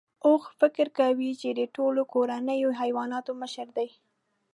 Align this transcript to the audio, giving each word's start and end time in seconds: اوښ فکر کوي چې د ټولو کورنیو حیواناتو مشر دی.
اوښ 0.25 0.43
فکر 0.59 0.87
کوي 0.99 1.31
چې 1.41 1.49
د 1.59 1.61
ټولو 1.75 2.01
کورنیو 2.13 2.69
حیواناتو 2.79 3.31
مشر 3.41 3.67
دی. 3.77 3.89